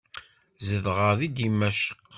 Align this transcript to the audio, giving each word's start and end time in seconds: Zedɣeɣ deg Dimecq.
Zedɣeɣ 0.67 1.11
deg 1.19 1.31
Dimecq. 1.35 1.81